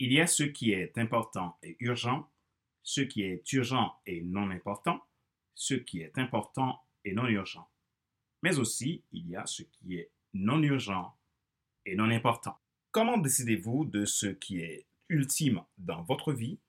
Il 0.00 0.12
y 0.12 0.20
a 0.20 0.26
ce 0.28 0.44
qui 0.44 0.70
est 0.70 0.96
important 0.96 1.58
et 1.62 1.76
urgent, 1.80 2.30
ce 2.84 3.00
qui 3.00 3.22
est 3.22 3.52
urgent 3.52 3.96
et 4.06 4.22
non 4.22 4.50
important, 4.50 5.02
ce 5.54 5.74
qui 5.74 6.00
est 6.00 6.16
important 6.18 6.80
et 7.04 7.12
non 7.12 7.26
urgent. 7.26 7.68
Mais 8.42 8.58
aussi, 8.58 9.02
il 9.10 9.28
y 9.28 9.34
a 9.34 9.44
ce 9.46 9.64
qui 9.64 9.96
est 9.96 10.12
non 10.34 10.62
urgent 10.62 11.16
et 11.84 11.96
non 11.96 12.10
important. 12.10 12.56
Comment 12.92 13.18
décidez-vous 13.18 13.86
de 13.86 14.04
ce 14.04 14.26
qui 14.26 14.60
est 14.60 14.86
ultime 15.08 15.62
dans 15.78 16.02
votre 16.02 16.32
vie? 16.32 16.60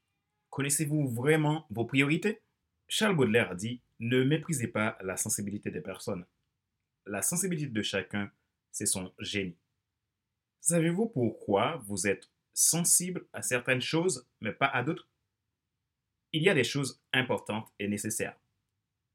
Connaissez-vous 0.50 1.08
vraiment 1.08 1.68
vos 1.70 1.86
priorités? 1.86 2.42
Charles 2.88 3.16
Baudelaire 3.16 3.52
a 3.52 3.56
dit 3.56 3.80
Ne 4.00 4.24
méprisez 4.24 4.68
pas 4.68 4.98
la 5.02 5.18
sensibilité 5.18 5.70
des 5.70 5.82
personnes. 5.82 6.26
La 7.06 7.22
sensibilité 7.22 7.70
de 7.70 7.82
chacun, 7.84 8.32
c'est 8.72 8.88
son 8.88 9.14
génie. 9.20 9.58
Savez-vous 10.62 11.08
pourquoi 11.08 11.78
vous 11.86 12.08
êtes 12.08 12.30
sensible 12.60 13.26
à 13.32 13.42
certaines 13.42 13.82
choses, 13.82 14.28
mais 14.42 14.52
pas 14.52 14.68
à 14.68 14.84
d'autres 14.84 15.08
Il 16.34 16.44
y 16.44 16.50
a 16.50 16.54
des 16.54 16.66
choses 16.66 17.02
importantes 17.14 17.74
et 17.80 17.88
nécessaires. 17.88 18.38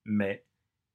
Mais 0.07 0.47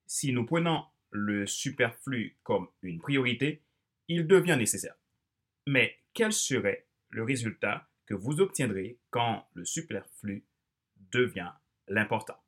si 0.06 0.32
nous 0.32 0.44
prenons 0.44 0.84
le 1.10 1.46
superflu 1.46 2.36
comme 2.42 2.68
une 2.82 3.00
priorité, 3.00 3.62
il 4.08 4.26
devient 4.26 4.56
nécessaire. 4.58 4.96
Mais 5.66 5.96
quel 6.12 6.32
serait 6.32 6.86
le 7.10 7.22
résultat 7.22 7.88
que 8.06 8.14
vous 8.14 8.40
obtiendrez 8.40 8.98
quand 9.10 9.48
le 9.54 9.64
superflu 9.64 10.44
devient 11.12 11.52
l'important? 11.86 12.42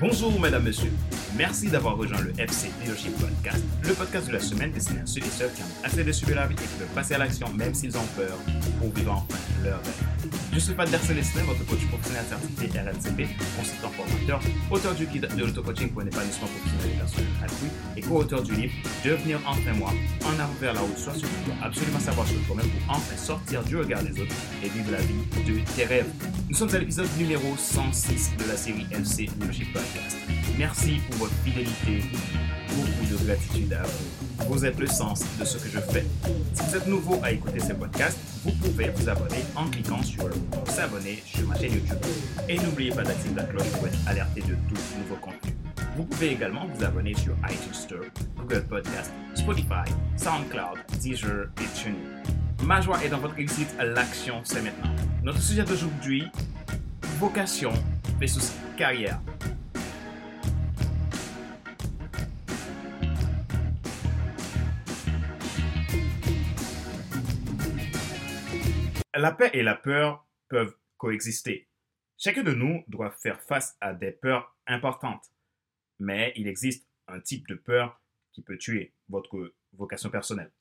Bonjour, 0.00 0.38
mesdames, 0.40 0.62
messieurs. 0.62 0.92
Merci 1.36 1.68
d'avoir 1.68 1.96
rejoint 1.96 2.20
le 2.20 2.30
FC 2.38 2.68
Leadership 2.80 3.12
Podcast, 3.18 3.64
le 3.82 3.94
podcast 3.94 4.28
de 4.28 4.32
la 4.32 4.38
semaine 4.38 4.70
destiné 4.70 5.00
à 5.00 5.06
ceux 5.06 5.20
et 5.20 5.24
celles 5.24 5.52
qui 5.52 5.62
ont 5.62 5.84
assez 5.84 6.04
de 6.04 6.12
suivre 6.12 6.36
la 6.36 6.46
vie 6.46 6.54
et 6.54 6.58
qui 6.58 6.78
veulent 6.78 6.94
passer 6.94 7.14
à 7.14 7.18
l'action 7.18 7.48
même 7.52 7.74
s'ils 7.74 7.96
ont 7.96 8.06
peur 8.16 8.38
pour 8.78 8.92
vivre 8.92 9.12
enfin 9.12 9.38
leur 9.64 9.78
rêve. 9.78 10.30
Je 10.52 10.58
suis 10.60 10.72
Pat 10.72 10.88
Célestin, 10.88 11.42
votre 11.44 11.64
coach 11.66 11.84
professionnel 11.86 12.24
certifié 12.28 12.80
RNCP, 12.80 13.28
consultant 13.56 13.90
formateur, 13.90 14.40
auteur 14.70 14.94
du 14.94 15.06
guide 15.06 15.28
de 15.36 15.44
l'auto-coaching 15.44 15.90
pour 15.90 16.02
un 16.02 16.06
épanouissement 16.06 16.48
professionnel 16.48 16.90
et 16.94 16.98
personnel 16.98 17.28
accru 17.42 17.66
et 17.96 18.00
co-auteur 18.00 18.42
du 18.42 18.54
livre 18.54 18.72
Devenir 19.04 19.40
enfin 19.46 19.72
moi, 19.74 19.92
en 20.24 20.32
avant 20.40 20.54
vers 20.60 20.74
la 20.74 20.82
haute, 20.82 20.98
soit 20.98 21.14
ce 21.14 21.22
que 21.22 21.26
tu 21.26 21.50
absolument 21.62 22.00
savoir 22.00 22.26
sur 22.26 22.40
toi-même 22.46 22.68
pour 22.68 22.96
enfin 22.96 23.16
sortir 23.16 23.62
du 23.64 23.76
regard 23.76 24.02
des 24.02 24.20
autres 24.20 24.34
et 24.64 24.68
vivre 24.68 24.92
la 24.92 24.98
vie 24.98 25.44
de 25.44 25.60
tes 25.76 25.84
rêves. 25.84 26.10
Nous 26.48 26.54
sommes 26.54 26.74
à 26.74 26.78
l'épisode 26.78 27.08
numéro 27.18 27.54
106 27.58 28.32
de 28.38 28.44
la 28.48 28.56
série 28.56 28.86
FC 28.90 29.26
Leadership 29.26 29.70
Podcast. 29.70 30.16
Merci 30.56 30.98
pour 31.06 31.26
votre 31.26 31.34
fidélité, 31.44 32.02
beaucoup 32.70 33.04
de 33.04 33.26
gratitude 33.26 33.72
à 33.74 33.82
vous. 33.82 34.46
Vous 34.48 34.64
êtes 34.64 34.78
le 34.78 34.86
sens 34.86 35.22
de 35.38 35.44
ce 35.44 35.58
que 35.58 35.68
je 35.68 35.78
fais. 35.78 36.06
Si 36.54 36.62
vous 36.64 36.76
êtes 36.76 36.86
nouveau 36.86 37.20
à 37.22 37.32
écouter 37.32 37.60
ces 37.60 37.74
podcasts, 37.74 38.18
vous 38.44 38.52
pouvez 38.52 38.88
vous 38.88 39.10
abonner 39.10 39.44
en 39.56 39.68
cliquant 39.68 40.02
sur 40.02 40.26
le 40.26 40.36
bouton 40.36 40.64
s'abonner 40.70 41.22
sur 41.26 41.46
ma 41.46 41.54
chaîne 41.54 41.74
YouTube. 41.74 41.98
Et 42.48 42.58
n'oubliez 42.58 42.92
pas 42.92 43.02
d'activer 43.02 43.34
la 43.36 43.44
cloche 43.44 43.70
pour 43.72 43.86
être 43.86 44.08
alerté 44.08 44.40
de 44.40 44.54
tout 44.70 44.80
nouveau 44.98 45.16
contenu. 45.16 45.54
Vous 45.98 46.04
pouvez 46.04 46.30
également 46.32 46.66
vous 46.66 46.82
abonner 46.82 47.14
sur 47.14 47.34
iTunes 47.44 47.74
Store, 47.74 48.06
Google 48.38 48.64
Podcast, 48.64 49.12
Spotify, 49.34 49.92
SoundCloud, 50.16 50.78
Deezer 50.98 51.48
et 51.60 51.78
TuneIn. 51.78 52.47
Ma 52.64 52.80
joie 52.80 53.02
est 53.04 53.08
dans 53.08 53.18
votre 53.18 53.34
réussite, 53.34 53.74
l'action 53.78 54.42
c'est 54.44 54.62
maintenant. 54.62 54.94
Notre 55.22 55.40
sujet 55.40 55.64
d'aujourd'hui, 55.64 56.24
vocation 57.18 57.72
versus 58.18 58.52
carrière. 58.76 59.20
La 69.14 69.32
paix 69.32 69.50
et 69.52 69.62
la 69.62 69.74
peur 69.74 70.26
peuvent 70.48 70.76
coexister. 70.96 71.68
Chacun 72.16 72.42
de 72.42 72.52
nous 72.52 72.84
doit 72.88 73.10
faire 73.10 73.40
face 73.40 73.76
à 73.80 73.92
des 73.92 74.12
peurs 74.12 74.56
importantes. 74.66 75.24
Mais 75.98 76.32
il 76.36 76.46
existe 76.46 76.88
un 77.08 77.20
type 77.20 77.48
de 77.48 77.54
peur 77.54 78.00
qui 78.32 78.42
peut 78.42 78.58
tuer 78.58 78.94
votre 79.08 79.54
vocation 79.72 80.10
personnelle. 80.10 80.52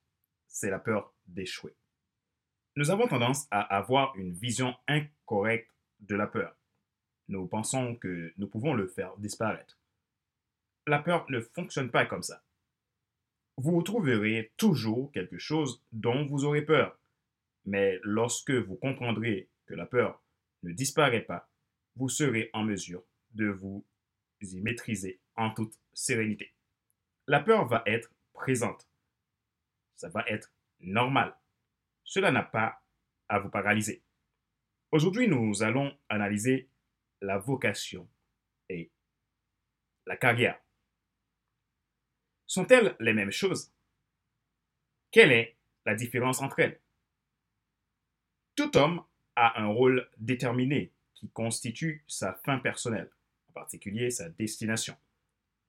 C'est 0.47 0.69
la 0.69 0.79
peur 0.79 1.13
d'échouer. 1.27 1.75
Nous 2.77 2.91
avons 2.91 3.07
tendance 3.07 3.47
à 3.49 3.61
avoir 3.75 4.15
une 4.17 4.33
vision 4.33 4.75
incorrecte 4.87 5.73
de 5.99 6.15
la 6.15 6.27
peur. 6.27 6.55
Nous 7.27 7.47
pensons 7.47 7.95
que 7.95 8.31
nous 8.37 8.47
pouvons 8.47 8.75
le 8.75 8.85
faire 8.85 9.17
disparaître. 9.17 9.79
La 10.85 10.99
peur 10.99 11.25
ne 11.31 11.39
fonctionne 11.39 11.89
pas 11.89 12.05
comme 12.05 12.21
ça. 12.21 12.43
Vous 13.57 13.81
trouverez 13.81 14.53
toujours 14.57 15.11
quelque 15.11 15.39
chose 15.39 15.83
dont 15.91 16.27
vous 16.27 16.45
aurez 16.45 16.61
peur. 16.61 16.99
Mais 17.65 17.99
lorsque 18.03 18.51
vous 18.51 18.75
comprendrez 18.75 19.49
que 19.65 19.73
la 19.73 19.87
peur 19.87 20.21
ne 20.61 20.71
disparaît 20.71 21.25
pas, 21.25 21.49
vous 21.95 22.09
serez 22.09 22.51
en 22.53 22.63
mesure 22.63 23.03
de 23.31 23.47
vous 23.47 23.87
y 24.41 24.61
maîtriser 24.61 25.19
en 25.35 25.49
toute 25.49 25.73
sérénité. 25.93 26.53
La 27.25 27.39
peur 27.39 27.65
va 27.65 27.81
être 27.87 28.13
présente. 28.33 28.87
Ça 29.95 30.09
va 30.09 30.23
être 30.27 30.53
normal. 30.79 31.35
Cela 32.07 32.31
n'a 32.31 32.41
pas 32.41 32.81
à 33.27 33.37
vous 33.39 33.49
paralyser. 33.49 34.01
Aujourd'hui, 34.91 35.27
nous 35.27 35.61
allons 35.61 35.95
analyser 36.07 36.69
la 37.19 37.37
vocation 37.37 38.09
et 38.69 38.89
la 40.05 40.15
carrière. 40.15 40.57
Sont-elles 42.45 42.95
les 43.01 43.13
mêmes 43.13 43.31
choses? 43.31 43.73
Quelle 45.11 45.33
est 45.33 45.57
la 45.85 45.95
différence 45.95 46.41
entre 46.41 46.59
elles? 46.59 46.79
Tout 48.55 48.77
homme 48.77 49.03
a 49.35 49.61
un 49.61 49.67
rôle 49.67 50.09
déterminé 50.17 50.93
qui 51.13 51.29
constitue 51.29 52.05
sa 52.07 52.33
fin 52.45 52.57
personnelle, 52.59 53.11
en 53.49 53.51
particulier 53.51 54.11
sa 54.11 54.29
destination. 54.29 54.95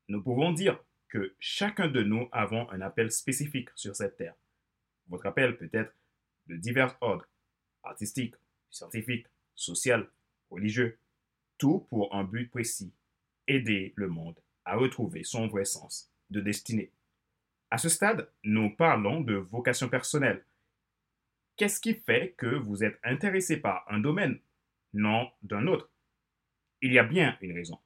Nous 0.07 0.23
pouvons 0.23 0.53
dire 0.53 0.81
que 1.09 1.35
chacun 1.41 1.89
de 1.89 2.05
nous 2.05 2.29
avons 2.31 2.71
un 2.71 2.81
appel 2.81 3.11
spécifique 3.11 3.71
sur 3.75 3.97
cette 3.97 4.17
terre. 4.17 4.37
Votre 5.09 5.27
appel 5.27 5.59
peut 5.59 5.71
être 5.73 5.93
de 6.49 6.57
divers 6.57 6.97
ordres, 7.01 7.29
artistique, 7.83 8.35
scientifique, 8.71 9.27
social, 9.55 10.09
religieux, 10.51 10.99
tout 11.59 11.87
pour 11.91 12.15
un 12.15 12.25
but 12.25 12.51
précis, 12.51 12.93
aider 13.47 13.93
le 13.97 14.09
monde 14.09 14.39
à 14.65 14.77
retrouver 14.77 15.25
son 15.25 15.49
vrai 15.49 15.65
sens 15.65 16.11
de 16.31 16.41
destinée. 16.41 16.93
À 17.71 17.79
ce 17.79 17.89
stade, 17.89 18.31
nous 18.45 18.75
parlons 18.75 19.21
de 19.21 19.35
vocation 19.35 19.89
personnelle, 19.89 20.45
Qu'est-ce 21.59 21.81
qui 21.81 21.95
fait 21.95 22.35
que 22.39 22.47
vous 22.47 22.85
êtes 22.85 23.01
intéressé 23.03 23.57
par 23.57 23.85
un 23.91 23.99
domaine, 23.99 24.39
non 24.93 25.29
d'un 25.43 25.67
autre? 25.67 25.91
Il 26.81 26.93
y 26.93 27.01
a 27.01 27.03
bien 27.03 27.37
une 27.41 27.53
raison. 27.53 27.81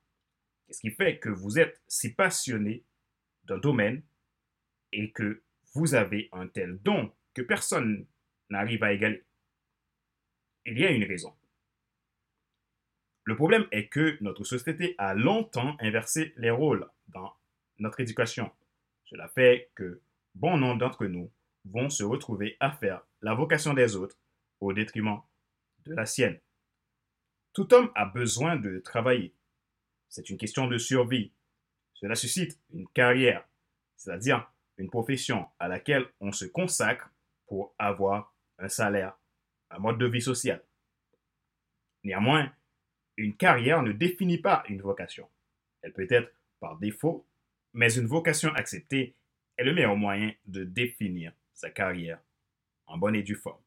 Qu'est-ce 0.67 0.83
qui 0.83 0.91
fait 0.91 1.19
que 1.19 1.31
vous 1.31 1.59
êtes 1.59 1.81
si 1.89 2.12
passionné 2.12 2.84
d'un 3.44 3.56
domaine 3.56 4.03
et 4.93 5.11
que 5.11 5.43
vous 5.73 5.94
avez 5.94 6.29
un 6.33 6.49
tel 6.49 6.79
don 6.83 7.15
que 7.33 7.41
personne 7.41 8.06
n'arrive 8.53 8.85
à 8.85 8.93
égaler 8.93 9.25
Il 10.65 10.79
y 10.79 10.87
a 10.87 10.91
une 10.91 11.05
raison. 11.05 11.35
Le 13.25 13.37
problème 13.37 13.67
est 13.71 13.89
que 13.89 14.17
notre 14.21 14.45
société 14.45 14.95
a 14.99 15.15
longtemps 15.15 15.77
inversé 15.81 16.33
les 16.37 16.51
rôles 16.51 16.89
dans 17.09 17.33
notre 17.79 18.01
éducation. 18.01 18.51
Cela 19.05 19.29
fait 19.29 19.71
que 19.75 20.01
bon 20.35 20.57
nombre 20.57 20.79
d'entre 20.79 21.07
nous 21.07 21.31
vont 21.65 21.91
se 21.91 22.03
retrouver 22.03 22.57
à 22.61 22.73
faire 22.73 23.07
la 23.21 23.35
vocation 23.35 23.75
des 23.75 23.95
autres 23.97 24.17
au 24.61 24.73
détriment 24.73 25.21
de 25.85 25.95
la 25.95 26.07
sienne. 26.07 26.39
Tout 27.53 27.73
homme 27.75 27.93
a 27.95 28.07
besoin 28.07 28.57
de 28.57 28.79
travailler. 28.79 29.35
C'est 30.09 30.31
une 30.31 30.39
question 30.39 30.67
de 30.67 30.79
survie. 30.79 31.33
Cela 31.94 32.15
suscite 32.15 32.59
une 32.73 32.88
carrière, 32.88 33.47
c'est-à-dire 33.97 34.50
une 34.79 34.91
profession 34.91 35.47
à 35.61 35.69
laquelle 35.69 36.06
on 36.21 36.32
se 36.32 36.44
consacre 36.44 37.11
pour 37.47 37.75
avoir 37.79 38.35
un 38.58 38.69
salaire, 38.69 39.19
un 39.70 39.78
mode 39.78 39.99
de 39.99 40.06
vie 40.06 40.22
social. 40.22 40.62
Néanmoins, 42.04 42.52
une 43.16 43.37
carrière 43.37 43.82
ne 43.82 43.93
définit 43.93 44.38
pas 44.38 44.64
une 44.69 44.82
vocation. 44.82 45.28
Elle 45.82 45.93
peut 45.93 46.06
être 46.10 46.32
par 46.60 46.78
défaut, 46.78 47.26
mais 47.72 47.94
une 47.94 48.06
vocation 48.06 48.52
acceptée 48.54 49.16
est 49.56 49.64
le 49.64 49.75
meilleur 49.75 49.96
moyen 49.96 50.32
de 50.46 50.64
définir 50.64 51.32
sa 51.52 51.70
carrière 51.70 52.20
en 52.87 52.99
bonne 52.99 53.14
et 53.14 53.22
due 53.22 53.34
forme. 53.34 53.62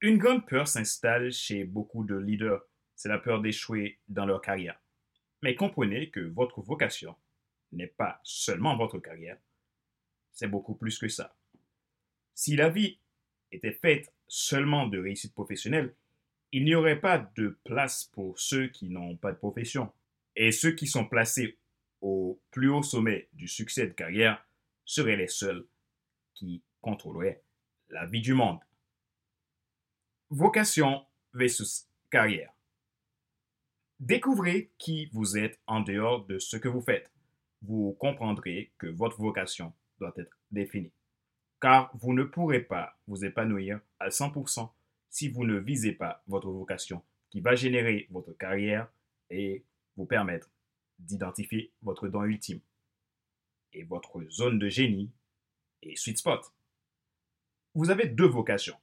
Une 0.00 0.18
grande 0.18 0.46
peur 0.46 0.66
s'installe 0.66 1.32
chez 1.32 1.64
beaucoup 1.64 2.04
de 2.04 2.16
leaders, 2.16 2.62
c'est 2.96 3.08
la 3.08 3.18
peur 3.18 3.40
d'échouer 3.40 4.00
dans 4.08 4.26
leur 4.26 4.40
carrière. 4.40 4.80
Mais 5.42 5.54
comprenez 5.54 6.10
que 6.10 6.20
votre 6.20 6.60
vocation 6.62 7.16
n'est 7.72 7.86
pas 7.86 8.20
seulement 8.24 8.76
votre 8.76 8.98
carrière, 8.98 9.38
c'est 10.32 10.48
beaucoup 10.48 10.74
plus 10.74 10.98
que 10.98 11.08
ça. 11.08 11.36
Si 12.34 12.56
la 12.56 12.70
vie 12.70 12.98
était 13.52 13.72
faite 13.72 14.12
seulement 14.28 14.86
de 14.86 14.98
réussite 14.98 15.34
professionnelle, 15.34 15.94
il 16.52 16.64
n'y 16.64 16.74
aurait 16.74 17.00
pas 17.00 17.18
de 17.36 17.58
place 17.64 18.04
pour 18.12 18.38
ceux 18.38 18.68
qui 18.68 18.88
n'ont 18.88 19.16
pas 19.16 19.32
de 19.32 19.36
profession. 19.36 19.92
Et 20.36 20.52
ceux 20.52 20.72
qui 20.72 20.86
sont 20.86 21.06
placés 21.06 21.58
au 22.00 22.40
plus 22.50 22.70
haut 22.70 22.82
sommet 22.82 23.28
du 23.32 23.46
succès 23.46 23.86
de 23.86 23.92
carrière 23.92 24.44
seraient 24.84 25.16
les 25.16 25.28
seuls 25.28 25.66
qui 26.34 26.62
contrôleraient 26.80 27.42
la 27.88 28.06
vie 28.06 28.22
du 28.22 28.34
monde. 28.34 28.58
Vocation 30.30 31.04
versus 31.34 31.88
carrière. 32.10 32.52
Découvrez 33.98 34.70
qui 34.78 35.06
vous 35.12 35.36
êtes 35.36 35.60
en 35.66 35.80
dehors 35.80 36.24
de 36.24 36.38
ce 36.38 36.56
que 36.56 36.68
vous 36.68 36.80
faites. 36.80 37.10
Vous 37.62 37.96
comprendrez 38.00 38.72
que 38.78 38.86
votre 38.86 39.20
vocation 39.20 39.74
doit 39.98 40.14
être 40.16 40.38
définie. 40.50 40.92
Car 41.60 41.90
vous 41.94 42.14
ne 42.14 42.24
pourrez 42.24 42.60
pas 42.60 42.98
vous 43.06 43.24
épanouir 43.24 43.80
à 43.98 44.08
100% 44.08 44.70
si 45.10 45.28
vous 45.28 45.44
ne 45.44 45.58
visez 45.58 45.92
pas 45.92 46.22
votre 46.26 46.50
vocation 46.50 47.02
qui 47.30 47.40
va 47.40 47.54
générer 47.54 48.06
votre 48.10 48.32
carrière 48.32 48.90
et 49.28 49.64
vous 49.96 50.06
permettre 50.06 50.50
d'identifier 50.98 51.72
votre 51.82 52.08
don 52.08 52.24
ultime 52.24 52.60
et 53.72 53.84
votre 53.84 54.22
zone 54.30 54.58
de 54.58 54.68
génie 54.68 55.10
et 55.82 55.96
sweet 55.96 56.18
spot. 56.18 56.52
Vous 57.74 57.90
avez 57.90 58.06
deux 58.06 58.26
vocations. 58.26 58.76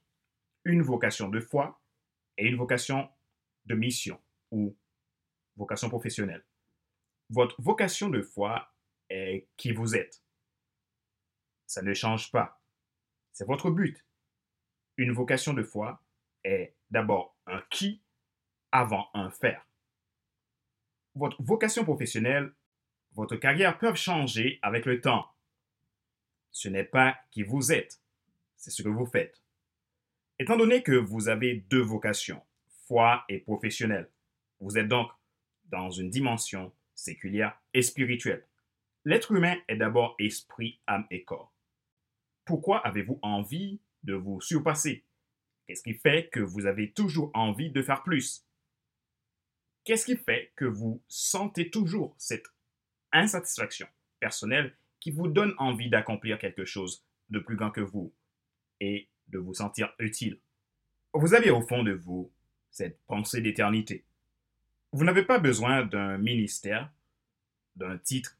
Une 0.64 0.82
vocation 0.82 1.28
de 1.28 1.40
foi 1.40 1.80
et 2.36 2.46
une 2.46 2.56
vocation 2.56 3.08
de 3.66 3.74
mission 3.74 4.20
ou 4.50 4.76
vocation 5.56 5.88
professionnelle. 5.88 6.44
Votre 7.30 7.60
vocation 7.60 8.08
de 8.08 8.22
foi 8.22 8.72
est 9.10 9.46
qui 9.56 9.72
vous 9.72 9.94
êtes. 9.94 10.22
Ça 11.66 11.82
ne 11.82 11.92
change 11.92 12.30
pas. 12.30 12.57
C'est 13.38 13.46
votre 13.46 13.70
but. 13.70 14.04
Une 14.96 15.12
vocation 15.12 15.54
de 15.54 15.62
foi 15.62 16.02
est 16.42 16.74
d'abord 16.90 17.36
un 17.46 17.62
qui 17.70 18.02
avant 18.72 19.08
un 19.14 19.30
faire. 19.30 19.64
Votre 21.14 21.40
vocation 21.44 21.84
professionnelle, 21.84 22.52
votre 23.12 23.36
carrière 23.36 23.78
peuvent 23.78 23.94
changer 23.94 24.58
avec 24.60 24.86
le 24.86 25.00
temps. 25.00 25.30
Ce 26.50 26.68
n'est 26.68 26.82
pas 26.82 27.16
qui 27.30 27.44
vous 27.44 27.70
êtes, 27.70 28.02
c'est 28.56 28.72
ce 28.72 28.82
que 28.82 28.88
vous 28.88 29.06
faites. 29.06 29.40
Étant 30.40 30.56
donné 30.56 30.82
que 30.82 30.96
vous 30.96 31.28
avez 31.28 31.58
deux 31.70 31.82
vocations, 31.82 32.42
foi 32.88 33.24
et 33.28 33.38
professionnelle, 33.38 34.10
vous 34.58 34.78
êtes 34.78 34.88
donc 34.88 35.12
dans 35.66 35.90
une 35.92 36.10
dimension 36.10 36.74
séculière 36.96 37.56
et 37.72 37.82
spirituelle. 37.82 38.48
L'être 39.04 39.30
humain 39.30 39.54
est 39.68 39.76
d'abord 39.76 40.16
esprit, 40.18 40.80
âme 40.88 41.06
et 41.12 41.22
corps. 41.22 41.54
Pourquoi 42.48 42.78
avez-vous 42.78 43.18
envie 43.20 43.78
de 44.04 44.14
vous 44.14 44.40
surpasser? 44.40 45.04
Qu'est-ce 45.66 45.82
qui 45.82 45.92
fait 45.92 46.30
que 46.32 46.40
vous 46.40 46.64
avez 46.64 46.92
toujours 46.92 47.30
envie 47.34 47.70
de 47.70 47.82
faire 47.82 48.02
plus? 48.02 48.46
Qu'est-ce 49.84 50.06
qui 50.06 50.16
fait 50.16 50.50
que 50.56 50.64
vous 50.64 51.02
sentez 51.08 51.68
toujours 51.68 52.14
cette 52.16 52.46
insatisfaction 53.12 53.86
personnelle 54.18 54.74
qui 54.98 55.10
vous 55.10 55.28
donne 55.28 55.52
envie 55.58 55.90
d'accomplir 55.90 56.38
quelque 56.38 56.64
chose 56.64 57.04
de 57.28 57.38
plus 57.38 57.54
grand 57.54 57.70
que 57.70 57.82
vous 57.82 58.14
et 58.80 59.10
de 59.28 59.38
vous 59.38 59.52
sentir 59.52 59.92
utile? 59.98 60.40
Vous 61.12 61.34
avez 61.34 61.50
au 61.50 61.60
fond 61.60 61.82
de 61.82 61.92
vous 61.92 62.32
cette 62.70 62.98
pensée 63.02 63.42
d'éternité. 63.42 64.06
Vous 64.92 65.04
n'avez 65.04 65.22
pas 65.22 65.38
besoin 65.38 65.84
d'un 65.84 66.16
ministère, 66.16 66.90
d'un 67.76 67.98
titre 67.98 68.38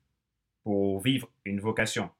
pour 0.62 1.02
vivre 1.02 1.30
une 1.44 1.60
vocation. 1.60 2.10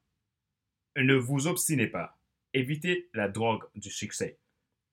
Ne 0.99 1.15
vous 1.15 1.47
obstinez 1.47 1.87
pas. 1.87 2.19
Évitez 2.55 3.09
la 3.15 3.29
drogue 3.29 3.63
du 3.77 3.89
succès. 3.89 4.41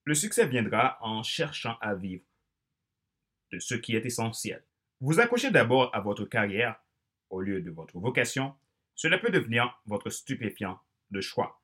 Le 0.03 0.13
succès 0.13 0.45
viendra 0.45 0.99
en 1.01 1.23
cherchant 1.23 1.79
à 1.81 1.95
vivre 1.95 2.23
de 3.51 3.57
ce 3.57 3.73
qui 3.73 3.95
est 3.95 4.05
essentiel. 4.05 4.63
Vous 4.99 5.19
accrochez 5.19 5.49
d'abord 5.49 5.89
à 5.95 6.01
votre 6.01 6.25
carrière 6.25 6.79
au 7.31 7.41
lieu 7.41 7.63
de 7.63 7.71
votre 7.71 7.97
vocation. 7.97 8.53
Cela 8.93 9.17
peut 9.17 9.31
devenir 9.31 9.81
votre 9.87 10.11
stupéfiant 10.11 10.79
de 11.09 11.21
choix. 11.21 11.59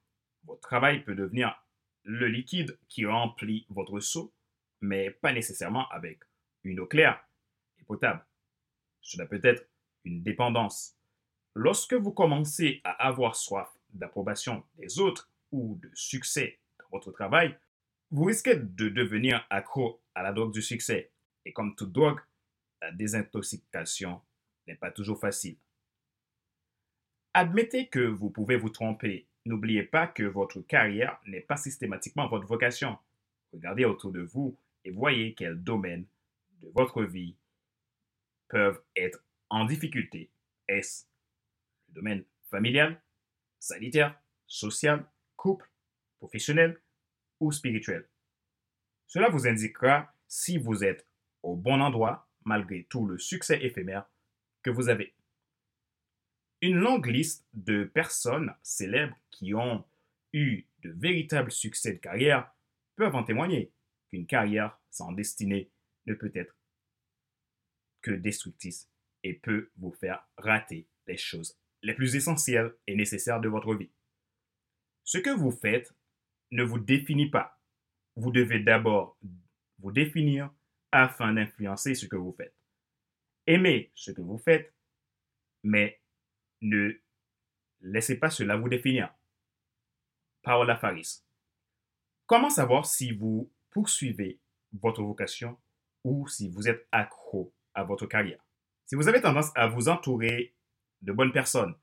Votre 0.46 0.62
travail 0.62 1.04
peut 1.04 1.14
devenir 1.14 1.64
le 2.04 2.28
liquide 2.28 2.80
qui 2.90 3.06
remplit 3.06 3.68
votre 3.70 4.00
seau, 4.00 4.34
mais 4.80 5.12
pas 5.12 5.34
nécessairement 5.34 5.88
avec 5.90 6.22
une 6.64 6.80
eau 6.80 6.88
claire 6.88 7.24
et 7.80 7.84
potable. 7.84 8.26
Cela 9.02 9.28
peut 9.28 9.42
être 9.44 9.70
une 10.04 10.24
dépendance. 10.24 10.98
Lorsque 11.54 11.94
vous 11.94 12.12
commencez 12.12 12.82
à 12.84 13.08
avoir 13.08 13.36
soif 13.36 13.72
d'approbation 13.94 14.64
des 14.78 15.00
autres 15.00 15.30
ou 15.52 15.78
de 15.82 15.90
succès 15.94 16.60
dans 16.80 16.86
votre 16.92 17.12
travail, 17.12 17.58
vous 18.12 18.26
risquez 18.26 18.56
de 18.56 18.90
devenir 18.90 19.46
accro 19.50 20.02
à 20.16 20.24
la 20.24 20.34
drogue 20.34 20.54
du 20.54 20.62
succès. 20.62 21.12
Et 21.46 21.54
comme 21.54 21.76
toute 21.76 21.92
drogue, 21.92 22.20
la 22.82 22.92
désintoxication 22.92 24.22
n'est 24.68 24.76
pas 24.76 24.92
toujours 24.92 25.20
facile. 25.20 25.58
Admettez 27.34 27.88
que 27.88 28.00
vous 28.00 28.30
pouvez 28.30 28.58
vous 28.58 28.70
tromper. 28.70 29.28
N'oubliez 29.46 29.84
pas 29.84 30.08
que 30.08 30.24
votre 30.24 30.62
carrière 30.62 31.20
n'est 31.26 31.42
pas 31.42 31.58
systématiquement 31.58 32.28
votre 32.28 32.46
vocation. 32.46 32.98
Regardez 33.54 33.86
autour 33.86 34.12
de 34.12 34.22
vous 34.22 34.58
et 34.84 34.92
voyez 34.92 35.34
quels 35.34 35.62
domaines 35.62 36.06
de 36.62 36.70
votre 36.70 37.04
vie 37.04 37.36
peuvent 38.50 38.82
être 38.96 39.24
en 39.50 39.66
difficulté. 39.66 40.30
Est-ce 40.68 41.06
le 41.88 41.96
domaine 41.96 42.24
familial, 42.50 43.02
sanitaire, 43.62 44.20
social, 44.48 45.10
couple, 45.38 45.70
professionnel 46.18 46.82
ou 47.40 47.52
spirituel. 47.52 48.10
Cela 49.08 49.30
vous 49.30 49.48
indiquera 49.48 50.14
si 50.28 50.58
vous 50.58 50.84
êtes 50.84 51.08
au 51.44 51.56
bon 51.56 51.80
endroit 51.80 52.28
malgré 52.44 52.84
tout 52.86 53.06
le 53.06 53.18
succès 53.18 53.64
éphémère 53.64 54.10
que 54.64 54.70
vous 54.70 54.90
avez. 54.90 55.14
Une 56.62 56.78
longue 56.78 57.08
liste 57.08 57.48
de 57.54 57.84
personnes 57.86 58.54
célèbres 58.62 59.18
qui 59.32 59.54
ont 59.54 59.86
eu 60.34 60.66
de 60.84 60.92
véritables 60.92 61.52
succès 61.52 61.94
de 61.94 61.98
carrière 61.98 62.52
peuvent 62.96 63.16
en 63.16 63.24
témoigner 63.24 63.72
qu'une 64.10 64.28
carrière 64.28 64.80
sans 64.90 65.12
destinée 65.12 65.72
ne 66.06 66.14
peut 66.14 66.32
être 66.36 66.56
que 68.02 68.12
destructrice 68.12 68.90
et 69.24 69.34
peut 69.34 69.72
vous 69.78 69.92
faire 69.92 70.28
rater 70.38 70.88
les 71.08 71.18
choses 71.18 71.61
les 71.84 71.94
plus 71.94 72.16
essentielles 72.16 72.74
et 72.88 72.96
nécessaires 72.96 73.42
de 73.42 73.50
votre 73.50 73.74
vie. 73.76 73.90
Ce 75.04 75.18
que 75.18 75.30
vous 75.30 75.52
faites 75.52 75.94
ne 76.52 76.64
vous 76.64 76.80
définit 76.80 77.30
pas. 77.30 77.60
Vous 78.16 78.32
devez 78.32 78.60
d'abord 78.60 79.18
vous 79.80 79.92
définir 79.92 80.52
afin 80.92 81.34
d'influencer 81.34 81.96
ce 81.96 82.06
que 82.06 82.16
vous 82.16 82.34
faites. 82.34 82.54
Aimez 83.48 83.92
ce 83.96 84.12
que 84.12 84.22
vous 84.22 84.38
faites, 84.38 84.74
mais 85.64 86.00
ne 86.62 86.92
laissez 87.82 88.20
pas 88.20 88.30
cela 88.30 88.56
vous 88.56 88.70
définir. 88.70 89.14
Paola 90.44 90.78
Faris. 90.78 91.24
Comment 92.26 92.50
savoir 92.50 92.86
si 92.86 93.12
vous 93.12 93.52
poursuivez 93.72 94.40
votre 94.74 95.02
vocation 95.02 95.58
ou 96.04 96.28
si 96.28 96.50
vous 96.50 96.68
êtes 96.68 96.88
accro 96.92 97.54
à 97.74 97.84
votre 97.84 98.06
carrière? 98.06 98.44
Si 98.86 98.96
vous 98.96 99.08
avez 99.08 99.22
tendance 99.22 99.52
à 99.56 99.68
vous 99.68 99.90
entourer 99.90 100.54
de 101.02 101.12
bonnes 101.12 101.32
personnes 101.32 101.76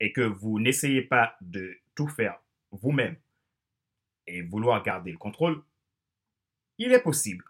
et 0.00 0.12
que 0.12 0.22
vous 0.22 0.60
n'essayez 0.60 1.02
pas 1.02 1.36
de 1.40 1.78
tout 1.94 2.08
faire 2.08 2.40
vous-même 2.70 3.16
et 4.26 4.42
vouloir 4.42 4.82
garder 4.82 5.12
le 5.12 5.18
contrôle, 5.18 5.62
il 6.78 6.92
est 6.92 7.02
possible 7.02 7.44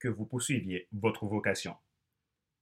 que 0.00 0.08
vous 0.08 0.26
poursuiviez 0.26 0.88
votre 0.92 1.26
vocation. 1.26 1.76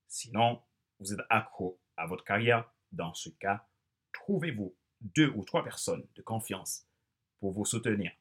Sinon, 0.06 0.62
vous 1.00 1.12
êtes 1.12 1.26
accro 1.30 1.80
à 1.96 2.06
votre 2.06 2.24
carrière. 2.24 2.70
Dans 2.92 3.14
ce 3.14 3.30
cas, 3.30 3.66
trouvez-vous 4.12 4.76
deux 5.00 5.30
ou 5.30 5.44
trois 5.44 5.64
personnes 5.64 6.06
de 6.14 6.22
confiance 6.22 6.86
pour 7.40 7.52
vous 7.52 7.64
soutenir 7.64 8.12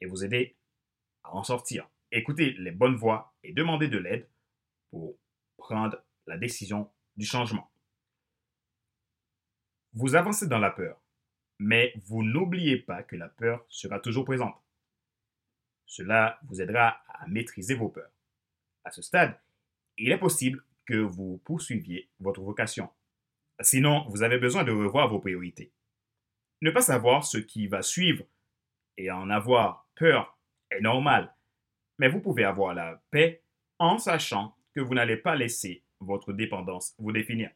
et 0.00 0.06
vous 0.06 0.24
aider 0.24 0.56
à 1.24 1.34
en 1.34 1.42
sortir. 1.42 1.90
Écoutez 2.12 2.52
les 2.52 2.70
bonnes 2.70 2.96
voix 2.96 3.34
et 3.42 3.52
demandez 3.52 3.88
de 3.88 3.98
l'aide 3.98 4.28
pour 4.90 5.18
prendre 5.56 6.02
la 6.26 6.38
décision 6.38 6.90
du 7.16 7.26
changement. 7.26 7.71
Vous 9.94 10.14
avancez 10.14 10.46
dans 10.46 10.58
la 10.58 10.70
peur 10.70 11.02
mais 11.62 11.92
vous 12.06 12.24
n'oubliez 12.24 12.76
pas 12.76 13.04
que 13.04 13.14
la 13.14 13.28
peur 13.28 13.64
sera 13.68 14.00
toujours 14.00 14.24
présente. 14.24 14.60
Cela 15.86 16.40
vous 16.48 16.60
aidera 16.60 17.00
à 17.08 17.28
maîtriser 17.28 17.76
vos 17.76 17.88
peurs. 17.88 18.10
À 18.84 18.90
ce 18.90 19.00
stade, 19.00 19.38
il 19.96 20.10
est 20.10 20.18
possible 20.18 20.64
que 20.86 20.96
vous 20.96 21.40
poursuiviez 21.44 22.10
votre 22.18 22.42
vocation. 22.42 22.90
Sinon, 23.60 24.04
vous 24.08 24.24
avez 24.24 24.38
besoin 24.38 24.64
de 24.64 24.72
revoir 24.72 25.08
vos 25.08 25.20
priorités. 25.20 25.72
Ne 26.62 26.72
pas 26.72 26.80
savoir 26.80 27.24
ce 27.24 27.38
qui 27.38 27.68
va 27.68 27.82
suivre 27.82 28.24
et 28.96 29.12
en 29.12 29.30
avoir 29.30 29.86
peur 29.94 30.36
est 30.70 30.80
normal, 30.80 31.32
mais 31.98 32.08
vous 32.08 32.20
pouvez 32.20 32.42
avoir 32.42 32.74
la 32.74 33.00
paix 33.12 33.44
en 33.78 33.98
sachant 33.98 34.56
que 34.74 34.80
vous 34.80 34.94
n'allez 34.94 35.16
pas 35.16 35.36
laisser 35.36 35.84
votre 36.00 36.32
dépendance 36.32 36.96
vous 36.98 37.12
définir. 37.12 37.50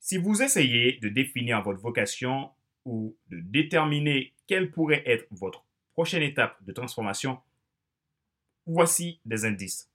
Si 0.00 0.16
vous 0.16 0.42
essayez 0.42 0.98
de 0.98 1.10
définir 1.10 1.62
votre 1.62 1.78
vocation 1.78 2.50
ou 2.86 3.16
de 3.28 3.38
déterminer 3.40 4.32
quelle 4.46 4.70
pourrait 4.70 5.02
être 5.06 5.26
votre 5.30 5.62
prochaine 5.92 6.22
étape 6.22 6.56
de 6.64 6.72
transformation, 6.72 7.38
voici 8.64 9.20
des 9.26 9.44
indices 9.44 9.90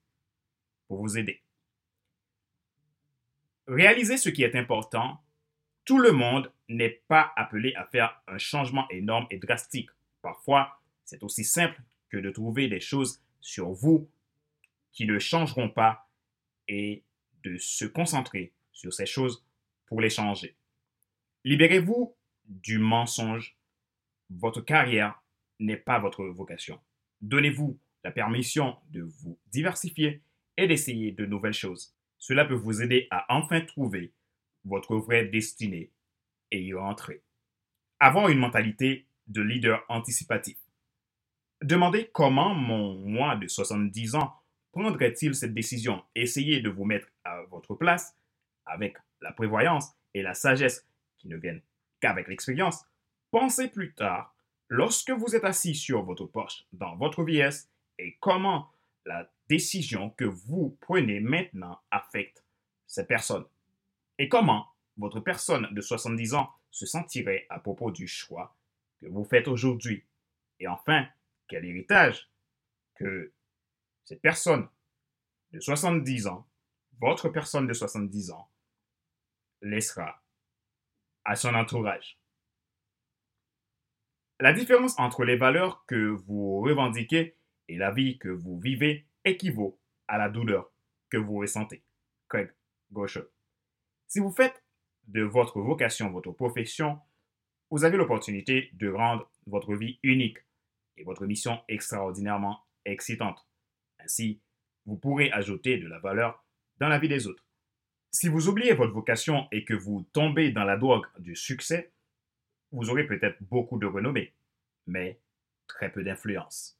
pour 0.88 1.00
vous 1.00 1.18
aider. 1.18 1.42
Réalisez 3.68 4.18
ce 4.18 4.30
qui 4.30 4.44
est 4.44 4.56
important. 4.56 5.20
Tout 5.86 5.98
le 5.98 6.12
monde 6.12 6.52
n'est 6.70 7.02
pas 7.08 7.34
appelé 7.36 7.74
à 7.74 7.86
faire 7.86 8.22
un 8.28 8.38
changement 8.38 8.88
énorme 8.92 9.26
et 9.32 9.40
drastique. 9.40 9.90
Parfois, 10.22 10.80
c'est 11.04 11.24
aussi 11.24 11.44
simple 11.44 11.82
que 12.10 12.18
de 12.18 12.30
trouver 12.30 12.68
des 12.68 12.80
choses 12.80 13.24
sur 13.42 13.72
vous 13.72 14.08
qui 14.92 15.08
ne 15.08 15.18
changeront 15.18 15.70
pas 15.70 16.08
et 16.68 17.04
de 17.44 17.58
se 17.58 17.86
concentrer 17.86 18.54
sur 18.72 18.94
ces 18.94 19.08
choses 19.08 19.44
pour 19.86 20.02
les 20.02 20.10
changer. 20.10 20.56
Libérez-vous 21.44 22.16
du 22.46 22.78
mensonge. 22.80 23.58
Votre 24.30 24.62
carrière 24.62 25.22
n'est 25.60 25.78
pas 25.78 26.00
votre 26.00 26.26
vocation. 26.26 26.80
Donnez-vous 27.22 27.80
la 28.04 28.12
permission 28.12 28.78
de 28.90 29.02
vous 29.02 29.40
diversifier 29.48 30.22
et 30.58 30.68
d'essayer 30.68 31.12
de 31.12 31.26
nouvelles 31.26 31.54
choses. 31.54 31.96
Cela 32.18 32.46
peut 32.46 32.54
vous 32.54 32.82
aider 32.82 33.08
à 33.12 33.26
enfin 33.36 33.62
trouver 33.62 34.14
votre 34.64 34.96
vraie 34.98 35.26
destinée 35.26 35.92
et 36.52 36.62
y 36.62 36.74
rentrer. 36.74 37.22
Avoir 38.00 38.30
une 38.30 38.40
mentalité 38.40 39.08
de 39.28 39.42
leader 39.42 39.84
anticipatif. 39.90 40.58
Demandez 41.62 42.10
comment 42.12 42.54
mon 42.54 42.96
moi 42.96 43.36
de 43.36 43.48
70 43.48 44.16
ans 44.16 44.34
prendrait-il 44.72 45.34
cette 45.36 45.54
décision. 45.54 46.04
Essayez 46.16 46.62
de 46.62 46.70
vous 46.70 46.86
mettre 46.86 47.08
à 47.24 47.44
votre 47.44 47.76
place 47.76 48.16
avec 48.66 48.98
la 49.26 49.34
prévoyance 49.34 49.92
et 50.14 50.22
la 50.22 50.36
sagesse 50.36 50.86
qui 51.18 51.28
ne 51.28 51.36
viennent 51.36 51.64
qu'avec 52.00 52.28
l'expérience. 52.28 52.86
Pensez 53.32 53.68
plus 53.68 53.94
tard, 53.96 54.36
lorsque 54.70 55.10
vous 55.10 55.36
êtes 55.36 55.44
assis 55.44 55.74
sur 55.74 56.04
votre 56.04 56.26
poche 56.26 56.66
dans 56.74 56.96
votre 56.96 57.24
vieillesse, 57.24 57.70
et 57.98 58.18
comment 58.20 58.72
la 59.06 59.30
décision 59.50 60.12
que 60.12 60.26
vous 60.26 60.78
prenez 60.82 61.20
maintenant 61.20 61.80
affecte 61.90 62.44
ces 62.86 63.06
personnes. 63.06 63.46
Et 64.20 64.30
comment 64.30 64.68
votre 64.98 65.20
personne 65.20 65.68
de 65.74 65.82
70 65.82 66.36
ans 66.36 66.52
se 66.70 66.86
sentirait 66.86 67.48
à 67.50 67.60
propos 67.60 67.90
du 67.92 68.08
choix 68.08 68.56
que 69.02 69.08
vous 69.08 69.24
faites 69.24 69.48
aujourd'hui. 69.48 70.04
Et 70.60 70.68
enfin, 70.68 71.08
quel 71.48 71.66
héritage 71.66 72.30
que 72.96 73.34
cette 74.04 74.22
personne 74.22 74.68
de 75.52 75.60
70 75.60 76.28
ans, 76.28 76.48
votre 77.00 77.30
personne 77.30 77.68
de 77.68 77.74
70 77.74 78.32
ans, 78.32 78.50
laissera 79.66 80.24
à 81.24 81.36
son 81.36 81.56
entourage. 81.56 82.20
La 84.40 84.54
différence 84.54 84.98
entre 85.00 85.24
les 85.24 85.38
valeurs 85.38 85.86
que 85.86 86.10
vous 86.10 86.62
revendiquez 86.62 87.38
et 87.68 87.78
la 87.78 87.92
vie 87.92 88.20
que 88.20 88.30
vous 88.30 88.60
vivez 88.60 89.08
équivaut 89.24 89.80
à 90.08 90.18
la 90.18 90.30
douleur 90.30 90.72
que 91.10 91.18
vous 91.18 91.38
ressentez. 91.38 91.84
Craig 92.30 92.52
Gaucher. 92.92 93.24
Si 94.08 94.20
vous 94.20 94.32
faites 94.32 94.64
de 95.08 95.24
votre 95.24 95.62
vocation 95.62 96.12
votre 96.12 96.32
profession, 96.32 97.00
vous 97.72 97.84
avez 97.84 97.98
l'opportunité 97.98 98.70
de 98.74 98.90
rendre 98.90 99.32
votre 99.48 99.74
vie 99.76 100.00
unique 100.04 100.38
et 100.98 101.04
votre 101.04 101.26
mission 101.26 101.62
extraordinairement 101.68 102.60
excitante. 102.86 103.48
Ainsi, 104.00 104.42
vous 104.86 104.98
pourrez 104.98 105.32
ajouter 105.32 105.78
de 105.78 105.88
la 105.88 106.00
valeur 106.00 106.46
dans 106.78 106.88
la 106.88 107.00
vie 107.00 107.08
des 107.08 107.26
autres. 107.28 107.44
Si 108.18 108.30
vous 108.30 108.48
oubliez 108.48 108.72
votre 108.72 108.94
vocation 108.94 109.50
et 109.52 109.66
que 109.66 109.74
vous 109.74 110.08
tombez 110.14 110.50
dans 110.54 110.64
la 110.64 110.78
drogue 110.78 111.06
du 111.20 111.36
succès, 111.36 111.92
vous 112.72 112.90
aurez 112.90 113.06
peut-être 113.06 113.36
beaucoup 113.44 113.78
de 113.78 113.86
renommée, 113.86 114.34
mais 114.88 115.20
très 115.68 115.92
peu 115.92 116.02
d'influence. 116.02 116.80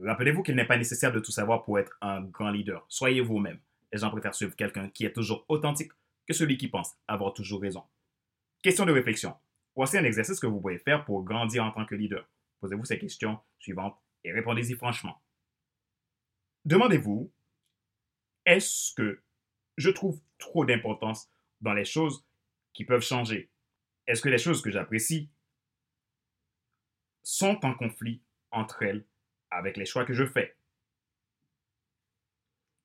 Rappelez-vous 0.00 0.42
qu'il 0.42 0.56
n'est 0.56 0.66
pas 0.66 0.76
nécessaire 0.76 1.12
de 1.12 1.20
tout 1.20 1.30
savoir 1.30 1.62
pour 1.62 1.78
être 1.78 1.96
un 2.00 2.22
grand 2.22 2.50
leader. 2.50 2.84
Soyez 2.88 3.20
vous-même. 3.20 3.60
Les 3.92 4.00
gens 4.00 4.10
préfèrent 4.10 4.34
suivre 4.34 4.56
quelqu'un 4.56 4.88
qui 4.88 5.04
est 5.04 5.12
toujours 5.12 5.44
authentique 5.46 5.92
que 6.26 6.34
celui 6.34 6.56
qui 6.56 6.66
pense 6.66 6.96
avoir 7.06 7.32
toujours 7.34 7.60
raison. 7.60 7.84
Question 8.64 8.84
de 8.84 8.90
réflexion. 8.90 9.36
Voici 9.76 9.96
un 9.96 10.02
exercice 10.02 10.40
que 10.40 10.48
vous 10.48 10.60
pouvez 10.60 10.78
faire 10.78 11.04
pour 11.04 11.22
grandir 11.22 11.62
en 11.62 11.70
tant 11.70 11.86
que 11.86 11.94
leader. 11.94 12.28
Posez-vous 12.58 12.84
ces 12.84 12.98
questions 12.98 13.38
suivantes 13.60 13.96
et 14.24 14.32
répondez-y 14.32 14.74
franchement. 14.74 15.22
Demandez-vous, 16.64 17.32
est-ce 18.46 18.94
que 18.94 19.20
je 19.76 19.90
trouve 19.90 20.20
trop 20.38 20.64
d'importance 20.64 21.28
dans 21.60 21.72
les 21.72 21.84
choses 21.84 22.24
qui 22.72 22.84
peuvent 22.84 23.04
changer? 23.04 23.50
Est-ce 24.06 24.22
que 24.22 24.28
les 24.28 24.38
choses 24.38 24.62
que 24.62 24.70
j'apprécie 24.70 25.28
sont 27.22 27.64
en 27.64 27.74
conflit 27.74 28.22
entre 28.50 28.82
elles 28.82 29.04
avec 29.50 29.76
les 29.76 29.84
choix 29.84 30.04
que 30.04 30.12
je 30.12 30.26
fais? 30.26 30.56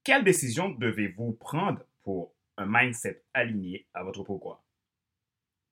Quelle 0.03 0.23
décision 0.23 0.69
devez-vous 0.69 1.33
prendre 1.33 1.83
pour 2.01 2.33
un 2.57 2.65
mindset 2.67 3.23
aligné 3.33 3.87
à 3.93 4.03
votre 4.03 4.23
pourquoi? 4.23 4.63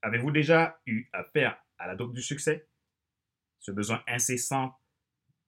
Avez-vous 0.02 0.30
déjà 0.30 0.80
eu 0.86 1.10
affaire 1.14 1.58
à 1.80 1.88
la 1.88 1.96
dope 1.96 2.14
du 2.14 2.22
succès? 2.22 2.68
Ce 3.62 3.72
besoin 3.72 4.04
incessant 4.08 4.78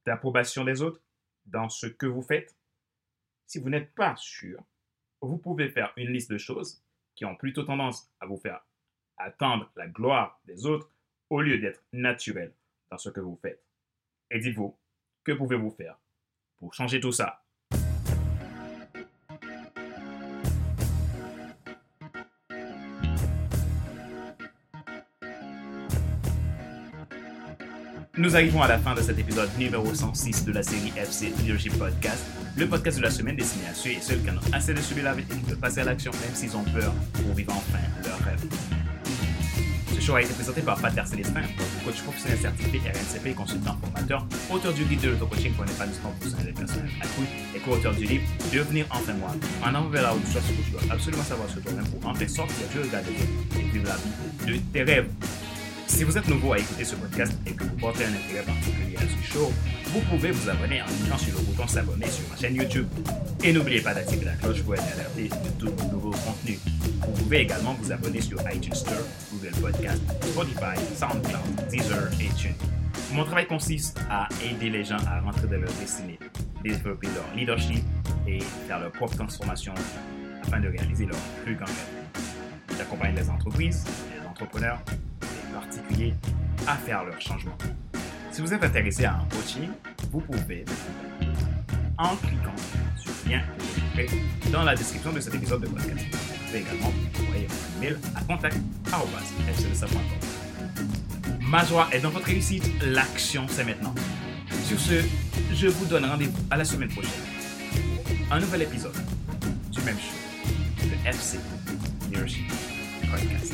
d'approbation 0.06 0.64
des 0.64 0.82
autres? 0.82 1.04
Dans 1.48 1.70
ce 1.70 1.88
que 1.88 2.06
vous 2.06 2.22
faites? 2.22 2.56
Si 3.46 3.60
vous 3.60 3.70
n'êtes 3.70 3.94
pas 3.96 4.16
sûr, 4.16 4.64
vous 5.22 5.38
pouvez 5.38 5.70
faire 5.70 5.94
une 5.98 6.12
liste 6.12 6.32
de 6.32 6.38
choses 6.38 6.84
qui 7.16 7.26
ont 7.26 7.36
plutôt 7.36 7.64
tendance 7.64 8.12
à 8.20 8.26
vous 8.26 8.38
faire 8.38 8.64
attendre 9.18 9.72
la 9.76 9.88
gloire 9.88 10.40
des 10.46 10.66
autres 10.66 10.92
au 11.30 11.42
lieu 11.42 11.58
d'être 11.58 11.84
naturel 11.92 12.54
dans 12.92 12.98
ce 12.98 13.10
que 13.10 13.20
vous 13.20 13.38
faites. 13.42 13.64
Et 14.30 14.40
dites-vous, 14.40 14.78
que 15.24 15.32
pouvez-vous 15.32 15.72
faire 15.72 15.98
pour 16.58 16.74
changer 16.74 17.00
tout 17.00 17.12
ça? 17.12 17.47
Nous 28.18 28.36
arrivons 28.36 28.62
à 28.64 28.68
la 28.68 28.80
fin 28.80 28.96
de 28.96 29.02
cet 29.02 29.20
épisode 29.20 29.50
numéro 29.60 29.94
106 29.94 30.46
de 30.46 30.52
la 30.52 30.64
série 30.64 30.92
FC 30.98 31.32
Leadership 31.40 31.78
Podcast, 31.78 32.26
le 32.56 32.68
podcast 32.68 32.98
de 32.98 33.04
la 33.04 33.12
semaine 33.12 33.36
destiné 33.36 33.68
à 33.68 33.74
ceux 33.76 33.92
et 33.92 34.00
celles 34.02 34.24
qui 34.24 34.30
en 34.32 34.38
ont 34.38 34.54
assez 34.54 34.74
de 34.74 34.82
subir 34.82 35.04
la 35.04 35.14
vie 35.14 35.24
et 35.30 35.50
de 35.52 35.56
passer 35.56 35.82
à 35.82 35.84
l'action 35.84 36.12
même 36.12 36.34
s'ils 36.34 36.58
ont 36.58 36.64
peur 36.64 36.92
pour 37.14 37.36
vivre 37.36 37.54
enfin 37.54 37.80
leur 38.04 38.18
rêve 38.20 38.44
show 40.08 40.16
a 40.16 40.22
été 40.22 40.34
présenté 40.34 40.62
par 40.62 40.80
Pater 40.80 41.06
Célestin, 41.06 41.42
coach 41.84 42.02
professionnel 42.02 42.40
certifié 42.40 42.80
RNCP, 42.80 43.36
consultant 43.36 43.78
formateur, 43.82 44.26
auteur 44.50 44.74
du 44.74 44.86
guide 44.86 45.02
de 45.02 45.10
l'auto-coaching 45.10 45.52
pour 45.52 45.66
un 45.66 45.68
épanouissement 45.68 46.12
professionnel 46.12 46.48
et 46.48 46.54
personnel 46.54 46.90
accru 47.02 47.24
et 47.54 47.60
co-auteur 47.60 47.94
du 47.94 48.06
livre 48.06 48.24
Devenir 48.54 48.86
enfin 48.90 49.14
moi. 49.16 49.36
En 49.62 49.76
avant 49.76 49.90
vers 49.90 50.04
la 50.04 50.12
route, 50.12 50.26
soit 50.28 50.40
ce 50.40 50.54
que 50.54 50.64
tu 50.64 50.72
dois 50.72 50.82
absolument 50.90 51.24
savoir 51.24 51.50
sur 51.50 51.62
toi-même 51.62 51.86
pour 51.90 52.10
enfin 52.10 52.28
sortir 52.28 52.56
et 52.72 53.62
vivre 53.74 53.86
la 53.86 54.48
de 54.50 54.58
tes 54.72 54.84
rêves. 54.84 55.10
Si 55.88 56.04
vous 56.04 56.18
êtes 56.18 56.28
nouveau 56.28 56.54
à 56.54 56.60
écouter 56.60 56.84
ce 56.84 56.96
podcast 56.96 57.34
et 57.46 57.54
que 57.54 57.64
vous 57.64 57.76
portez 57.78 58.04
un 58.04 58.10
intérêt 58.10 58.44
particulier 58.46 58.98
à 58.98 59.02
ce 59.02 59.34
show, 59.34 59.52
vous 59.86 60.02
pouvez 60.02 60.32
vous 60.32 60.50
abonner 60.50 60.82
en 60.82 60.86
cliquant 60.86 61.18
sur 61.18 61.38
le 61.38 61.44
bouton 61.46 61.66
s'abonner 61.66 62.08
sur 62.08 62.28
ma 62.30 62.36
chaîne 62.36 62.56
YouTube. 62.56 62.88
Et 63.44 63.54
n'oubliez 63.54 63.82
pas 63.82 63.94
d'activer 63.94 64.26
la 64.26 64.34
cloche 64.34 64.62
pour 64.62 64.76
être 64.76 64.84
alerté 64.94 65.30
de 65.30 65.50
tous 65.58 65.84
nos 65.84 65.92
nouveaux 65.94 66.12
contenus. 66.12 66.60
Vous 67.02 67.12
pouvez 67.24 67.40
également 67.40 67.74
vous 67.82 67.92
abonner 67.92 68.22
sur 68.22 68.38
iTunes 68.54 68.76
Store, 68.76 68.98
Google 69.32 69.56
Podcast, 69.62 70.02
Spotify, 70.22 70.78
SoundCloud, 70.96 71.70
Deezer 71.72 72.10
et 72.20 72.30
TuneIn. 72.36 72.54
Mon 73.14 73.24
travail 73.24 73.48
consiste 73.48 73.98
à 74.10 74.28
aider 74.44 74.70
les 74.70 74.84
gens 74.84 75.00
à 75.08 75.22
rentrer 75.22 75.48
dans 75.48 75.62
leur 75.62 75.74
destinée, 75.80 76.20
développer 76.64 77.08
leur 77.08 77.26
leadership 77.36 77.84
et 78.28 78.40
faire 78.68 78.80
leur 78.80 78.92
propre 78.92 79.16
transformation 79.16 79.74
afin 80.44 80.60
de 80.60 80.68
réaliser 80.68 81.06
leur 81.06 81.18
plus 81.44 81.56
grand 81.56 81.66
rêve. 81.66 82.76
J'accompagne 82.78 83.16
les 83.16 83.30
entreprises, 83.30 83.86
les 84.14 84.28
entrepreneurs, 84.28 84.80
à 86.68 86.76
faire 86.76 87.04
leur 87.06 87.20
changement. 87.22 87.58
Si 88.32 88.42
vous 88.42 88.54
êtes 88.54 88.64
intéressé 88.64 89.06
à 89.06 89.14
un 89.16 89.26
coaching, 89.32 89.70
vous 90.12 90.20
pouvez, 90.22 90.66
en 91.98 92.16
cliquant 92.16 92.56
sur 92.98 93.12
le 93.26 93.32
lien 93.32 93.42
dans 94.52 94.64
la 94.64 94.76
description 94.76 95.12
de 95.12 95.20
cet 95.20 95.34
épisode 95.36 95.62
de 95.62 95.68
podcast. 95.68 96.06
Vous 96.12 96.46
pouvez 96.46 96.60
également 96.60 96.92
envoyer 97.20 97.48
un 97.48 97.78
email 97.78 97.98
à 98.16 98.22
contact.fcdsa.com. 98.22 100.00
Ma 101.42 101.64
joie 101.66 101.88
est 101.92 102.02
dans 102.02 102.10
votre 102.10 102.28
réussite. 102.28 102.70
L'action, 102.84 103.48
c'est 103.48 103.64
maintenant. 103.64 103.96
Sur 104.66 104.80
ce, 104.80 105.02
je 105.54 105.68
vous 105.68 105.86
donne 105.86 106.06
rendez-vous 106.06 106.38
à 106.52 106.58
la 106.58 106.66
semaine 106.66 106.90
prochaine 106.90 107.12
un 108.30 108.40
nouvel 108.40 108.64
épisode 108.64 108.96
du 109.72 109.82
même 109.82 109.98
show, 109.98 110.16
le 110.84 111.10
FC 111.10 111.40
Leadership 112.12 112.52
Podcast. 113.10 113.54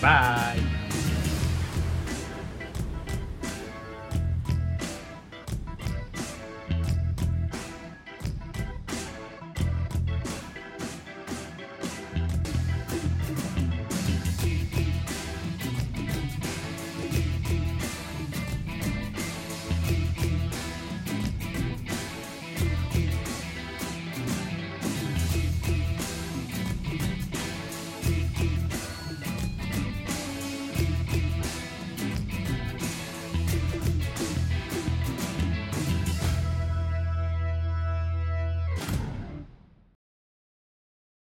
Bye! 0.00 0.85